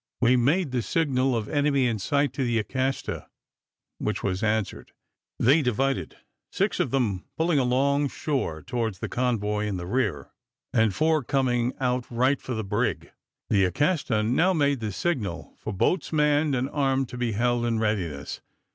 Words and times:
We 0.19 0.35
made 0.35 0.71
the 0.71 0.81
signal 0.81 1.35
of 1.35 1.47
enemy 1.47 1.85
in 1.85 1.99
sight, 1.99 2.33
to 2.33 2.43
the 2.43 2.57
Acasta, 2.57 3.27
which 3.99 4.23
was 4.23 4.41
answered. 4.41 4.93
They 5.37 5.61
divided 5.61 6.17
six 6.51 6.79
of 6.79 6.89
them 6.89 7.23
pulling 7.37 7.59
along 7.59 8.07
shore 8.07 8.63
towards 8.63 8.97
the 8.97 9.07
convoy 9.07 9.67
in 9.67 9.77
the 9.77 9.85
rear, 9.85 10.31
and 10.73 10.91
four 10.91 11.23
coming 11.23 11.73
out 11.79 12.09
right 12.09 12.41
for 12.41 12.55
the 12.55 12.63
brig. 12.63 13.11
The 13.51 13.63
Acasta 13.65 14.23
now 14.23 14.53
made 14.53 14.79
the 14.79 14.91
signal 14.91 15.53
for 15.59 15.71
"Boats 15.71 16.11
manned 16.11 16.55
and 16.55 16.67
armed 16.71 17.07
to 17.09 17.17
be 17.19 17.33
held 17.33 17.63
in 17.67 17.77
readiness." 17.77 18.41